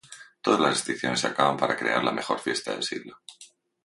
[0.41, 3.19] Todas las restricciones se acaban para crear la mejor fiesta del siglo.